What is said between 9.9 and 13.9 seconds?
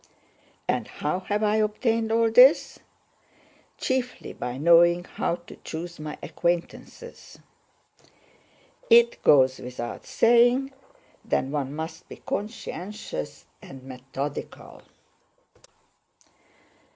saying that one must be conscientious and